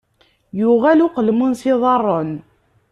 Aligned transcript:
Yuɣal 0.59 0.99
uqelmun 1.05 1.53
s 1.59 1.61
iḍaren. 1.73 2.31